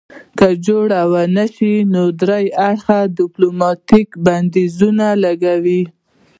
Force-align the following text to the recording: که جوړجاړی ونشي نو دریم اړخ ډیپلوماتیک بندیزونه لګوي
که 0.37 0.47
جوړجاړی 0.65 1.09
ونشي 1.11 1.75
نو 1.93 2.03
دریم 2.21 2.55
اړخ 2.69 2.85
ډیپلوماتیک 3.17 4.09
بندیزونه 4.25 5.07
لګوي 5.23 5.83